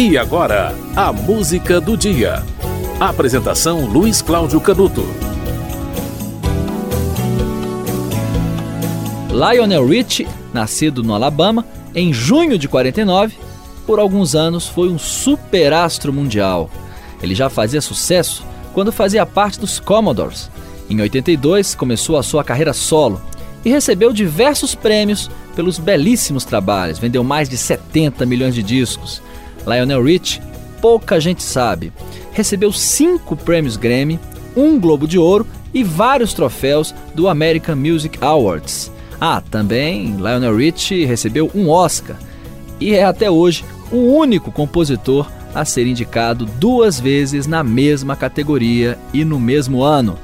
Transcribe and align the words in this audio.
E 0.00 0.16
agora, 0.16 0.72
a 0.94 1.12
música 1.12 1.80
do 1.80 1.96
dia. 1.96 2.44
Apresentação 3.00 3.84
Luiz 3.84 4.22
Cláudio 4.22 4.60
Canuto. 4.60 5.04
Lionel 9.28 9.84
Richie, 9.84 10.28
nascido 10.54 11.02
no 11.02 11.16
Alabama 11.16 11.66
em 11.96 12.12
junho 12.12 12.56
de 12.56 12.68
49, 12.68 13.34
por 13.84 13.98
alguns 13.98 14.36
anos 14.36 14.68
foi 14.68 14.88
um 14.88 15.00
superastro 15.00 16.12
mundial. 16.12 16.70
Ele 17.20 17.34
já 17.34 17.50
fazia 17.50 17.80
sucesso 17.80 18.44
quando 18.72 18.92
fazia 18.92 19.26
parte 19.26 19.58
dos 19.58 19.80
Commodores. 19.80 20.48
Em 20.88 21.00
82, 21.00 21.74
começou 21.74 22.16
a 22.16 22.22
sua 22.22 22.44
carreira 22.44 22.72
solo 22.72 23.20
e 23.64 23.70
recebeu 23.70 24.12
diversos 24.12 24.76
prêmios 24.76 25.28
pelos 25.56 25.76
belíssimos 25.76 26.44
trabalhos. 26.44 27.00
Vendeu 27.00 27.24
mais 27.24 27.48
de 27.48 27.56
70 27.56 28.24
milhões 28.26 28.54
de 28.54 28.62
discos 28.62 29.20
Lionel 29.66 30.02
Rich, 30.02 30.40
pouca 30.80 31.20
gente 31.20 31.42
sabe, 31.42 31.92
recebeu 32.32 32.72
cinco 32.72 33.36
prêmios 33.36 33.76
Grammy, 33.76 34.18
um 34.56 34.78
Globo 34.78 35.06
de 35.06 35.18
Ouro 35.18 35.46
e 35.72 35.84
vários 35.84 36.32
troféus 36.32 36.94
do 37.14 37.28
American 37.28 37.76
Music 37.76 38.18
Awards. 38.20 38.90
Ah, 39.20 39.42
também 39.50 40.16
Lionel 40.16 40.56
Rich 40.56 41.04
recebeu 41.04 41.50
um 41.54 41.68
Oscar 41.68 42.16
e 42.80 42.94
é 42.94 43.04
até 43.04 43.30
hoje 43.30 43.64
o 43.90 43.96
único 43.96 44.52
compositor 44.52 45.26
a 45.54 45.64
ser 45.64 45.86
indicado 45.86 46.46
duas 46.46 47.00
vezes 47.00 47.46
na 47.46 47.64
mesma 47.64 48.14
categoria 48.14 48.98
e 49.12 49.24
no 49.24 49.40
mesmo 49.40 49.82
ano. 49.82 50.18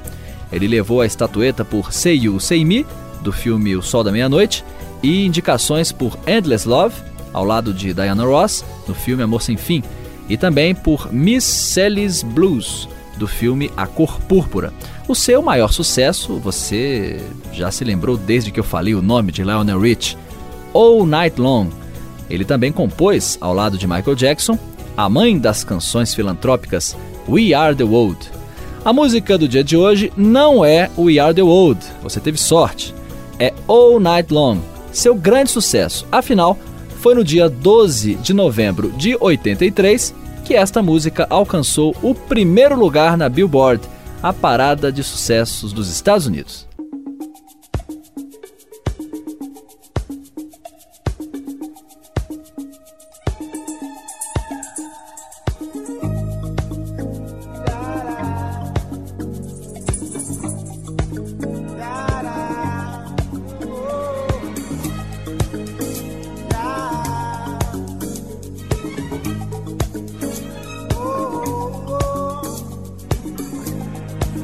Ele 0.53 0.69
levou 0.69 1.01
a 1.01 1.07
estatueta 1.07 1.65
por 1.65 1.93
Say 1.93 2.21
Me, 2.65 2.87
do 3.23 3.33
filme 3.33 3.75
O 3.75 3.83
Sol 3.83 4.05
da 4.05 4.13
Meia-Noite, 4.13 4.65
e 5.03 5.27
indicações 5.27 5.91
por 5.91 6.17
Endless 6.27 6.69
Love, 6.69 6.95
ao 7.35 7.45
lado 7.45 7.75
de 7.75 7.93
Diana 7.93 8.25
Ross, 8.25 8.65
no 8.89 8.95
filme 8.95 9.23
Amor 9.23 9.43
Sem 9.43 9.59
Fim, 9.59 9.83
e 10.29 10.37
também 10.37 10.75
por 10.75 11.13
Miss 11.13 11.45
Sally's 11.45 12.23
Blues, 12.23 12.89
do 13.19 13.27
filme 13.27 13.71
A 13.77 13.87
Cor 13.87 14.19
Púrpura. 14.21 14.73
O 15.07 15.15
seu 15.15 15.43
maior 15.43 15.73
sucesso, 15.73 16.39
você 16.39 17.21
já 17.53 17.71
se 17.71 17.85
lembrou 17.85 18.17
desde 18.17 18.51
que 18.51 18.59
eu 18.59 18.65
falei 18.65 18.95
o 18.95 19.03
nome 19.03 19.33
de 19.33 19.43
Lionel 19.43 19.81
Rich, 19.81 20.17
All 20.73 21.05
Night 21.05 21.39
Long. 21.39 21.69
Ele 22.31 22.45
também 22.45 22.73
compôs, 22.73 23.37
ao 23.41 23.53
lado 23.53 23.77
de 23.77 23.87
Michael 23.87 24.17
Jackson, 24.17 24.59
a 24.97 25.09
mãe 25.09 25.39
das 25.39 25.63
canções 25.63 26.15
filantrópicas 26.15 26.97
We 27.29 27.53
Are 27.53 27.75
the 27.75 27.85
World. 27.85 28.19
A 28.85 28.93
música 28.93 29.37
do 29.37 29.49
dia 29.49 29.65
de 29.65 29.77
hoje 29.77 30.13
não 30.17 30.65
é 30.65 30.91
We 30.97 31.19
Are 31.19 31.35
the 31.35 31.43
World, 31.43 31.81
você 32.03 32.21
teve 32.21 32.39
sorte. 32.39 32.95
É 33.39 33.53
All 33.67 33.99
Night 33.99 34.33
Long, 34.33 34.59
seu 34.93 35.15
grande 35.15 35.51
sucesso. 35.51 36.07
Afinal, 36.11 36.57
foi 37.05 37.15
no 37.15 37.23
dia 37.23 37.51
12 37.51 38.15
de 38.15 38.33
novembro 38.33 38.91
de 38.93 39.15
83 39.21 40.15
que 40.43 40.55
esta 40.55 40.83
música 40.83 41.27
alcançou 41.29 41.95
o 42.03 42.15
primeiro 42.15 42.75
lugar 42.79 43.19
na 43.19 43.29
Billboard, 43.29 43.87
a 44.23 44.33
parada 44.33 44.91
de 44.91 45.03
sucessos 45.03 45.71
dos 45.75 45.91
Estados 45.91 46.27
Unidos. 46.27 46.67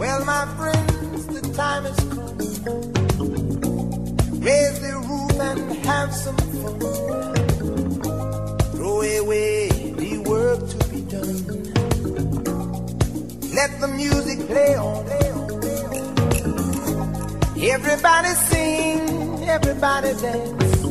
Well, 0.00 0.24
my 0.24 0.46
friends, 0.56 1.26
the 1.26 1.42
time 1.52 1.84
has 1.84 1.98
come. 2.08 2.38
Raise 4.40 4.80
the 4.80 4.94
roof 4.96 5.38
and 5.38 5.60
have 5.84 6.14
some 6.14 6.38
fun. 6.62 6.80
Throw 8.72 9.02
away 9.02 9.68
the 9.68 10.16
work 10.26 10.66
to 10.70 10.88
be 10.88 11.02
done. 11.02 11.44
Let 13.52 13.78
the 13.78 13.88
music 13.88 14.46
play 14.46 14.74
on. 14.76 15.04
Everybody 17.60 18.28
sing, 18.48 19.44
everybody 19.46 20.14
dance. 20.14 20.82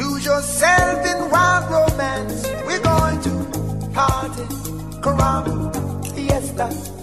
Lose 0.00 0.24
yourself 0.24 1.04
in 1.04 1.30
wild 1.30 1.70
romance. 1.70 2.46
We're 2.66 2.80
going 2.80 3.20
to 3.20 3.90
party, 3.92 4.44
caramba, 5.02 6.14
fiesta 6.14 6.93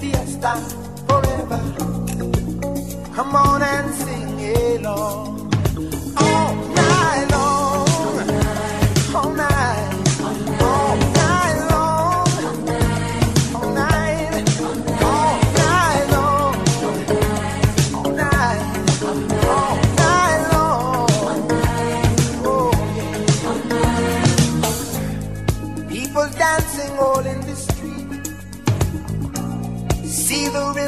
fiesta 0.00 0.56
forever. 1.06 1.60
Come 3.14 3.36
on 3.36 3.62
and 3.62 3.94
sing 3.94 4.78
along. 4.78 5.35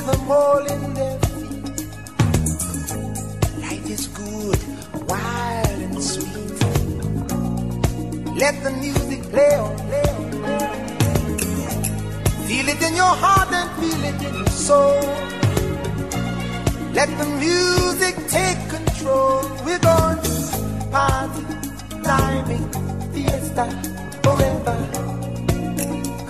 The 0.09 0.17
rhythm 0.17 0.31
all 0.31 0.67
in 0.67 0.95
their 0.95 1.19
feet. 1.21 1.79
Life 3.61 3.91
is 3.91 4.07
good, 4.09 4.61
wild 5.09 5.81
and 5.87 6.03
sweet. 6.03 6.59
Let 8.43 8.63
the 8.65 8.71
music 8.71 9.23
play 9.33 9.55
on, 9.57 9.77
play 9.89 10.07
on, 10.17 10.31
play 10.31 10.67
on. 10.67 10.87
Feel 12.47 12.69
it 12.69 12.83
in 12.83 12.95
your 12.97 13.15
heart 13.23 13.53
and 13.53 13.71
feel 13.81 14.05
it 14.11 14.23
in 14.29 14.35
your 14.35 14.53
soul. 14.69 15.01
Let 16.93 17.11
the 17.19 17.27
music 17.45 18.15
take 18.29 18.61
control. 18.71 19.43
We're 19.65 19.79
going 19.91 20.21
to 20.23 20.35
party, 20.91 21.45
climbing, 22.03 22.67
fiesta, 23.13 23.67
forever. 24.23 24.77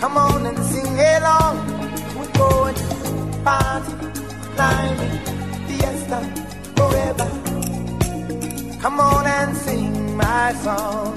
Come 0.01 0.17
on 0.17 0.47
and 0.47 0.59
sing 0.65 0.99
along. 0.99 1.68
Party, 3.49 3.95
climbing, 4.57 5.19
fiesta, 5.67 6.21
forever. 6.77 7.29
Come 8.79 9.01
on 9.01 9.27
and 9.27 9.57
sing 9.57 10.15
my 10.19 10.53
song 10.53 11.17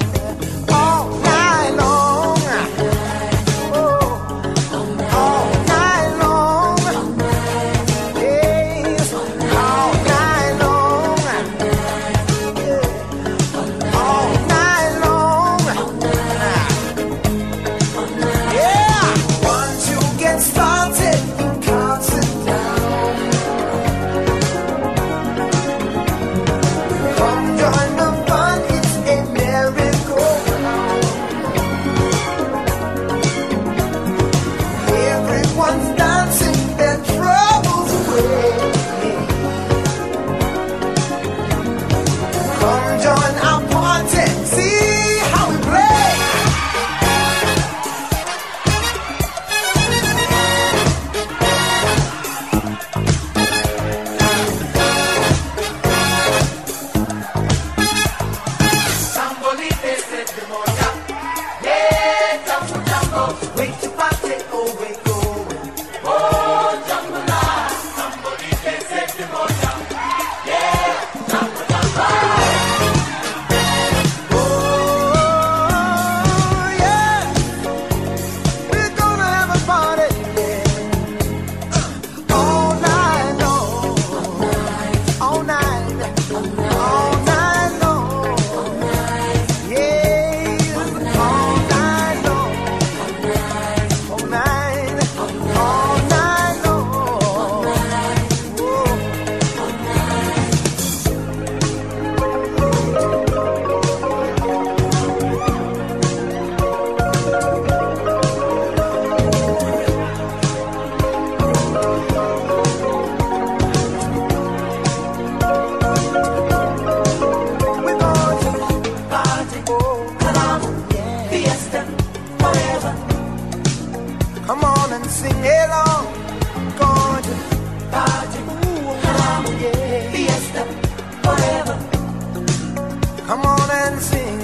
all 0.72 1.31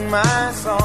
my 0.09 0.51
song. 0.53 0.76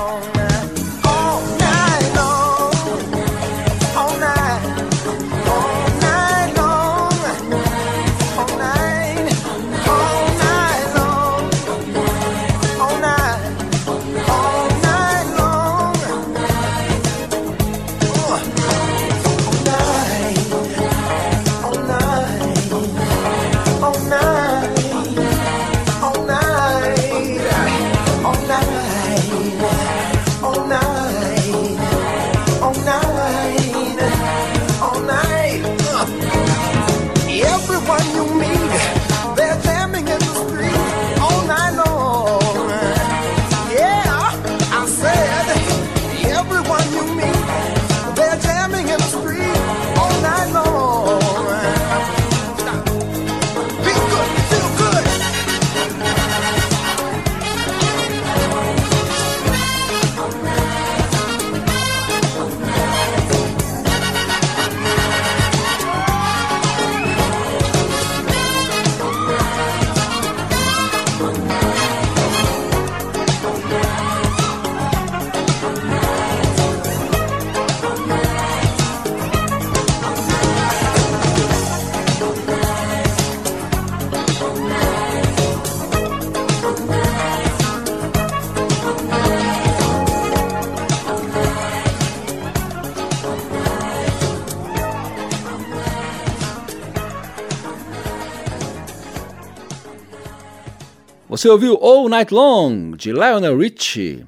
Você 101.32 101.48
ouviu 101.48 101.80
All 101.80 102.08
Night 102.10 102.34
Long, 102.34 102.90
de 102.90 103.10
Lionel 103.10 103.56
Richie. 103.56 104.26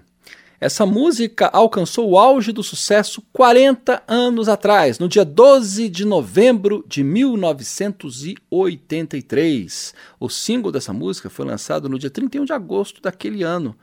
Essa 0.59 0.87
música 0.87 1.51
alcançou 1.53 2.09
o 2.09 2.19
auge 2.19 2.51
do 2.51 2.63
sucesso 2.63 3.23
40 3.31 4.03
anos 4.09 4.49
atrás, 4.49 4.99
no 4.99 5.07
dia 5.07 5.23
12 5.23 5.91
de 5.91 6.07
novembro 6.07 6.83
de 6.89 7.05
1983. 7.05 9.95
O 10.19 10.31
single 10.31 10.73
dessa 10.73 10.95
música 10.95 11.29
foi 11.29 11.45
lançado 11.45 11.91
no 11.91 11.99
dia 11.99 12.09
31 12.09 12.47
de 12.47 12.55
agosto 12.55 13.03
daquele 13.03 13.43
ano. 13.43 13.77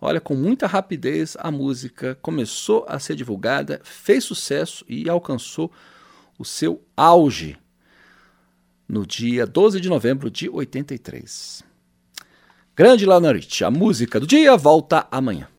Olha, 0.00 0.18
com 0.18 0.34
muita 0.34 0.66
rapidez 0.66 1.36
a 1.40 1.50
música 1.50 2.18
começou 2.22 2.86
a 2.88 2.98
ser 2.98 3.14
divulgada, 3.14 3.82
fez 3.84 4.24
sucesso 4.24 4.82
e 4.88 5.10
alcançou 5.10 5.70
o 6.38 6.44
seu 6.44 6.80
auge 6.96 7.54
no 8.88 9.06
dia 9.06 9.46
12 9.46 9.78
de 9.78 9.90
novembro 9.90 10.30
de 10.30 10.48
83. 10.48 11.70
Grande 12.74 13.04
Rich, 13.34 13.64
a 13.64 13.70
música 13.70 14.18
do 14.18 14.26
dia 14.26 14.56
volta 14.56 15.06
amanhã. 15.10 15.46